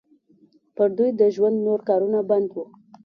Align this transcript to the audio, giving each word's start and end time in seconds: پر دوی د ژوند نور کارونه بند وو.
پر 0.75 0.89
دوی 0.97 1.09
د 1.19 1.21
ژوند 1.35 1.57
نور 1.65 1.79
کارونه 1.89 2.19
بند 2.29 2.47
وو. 2.51 2.63